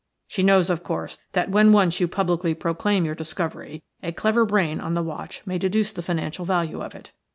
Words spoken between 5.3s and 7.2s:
may deduce the financial value of it.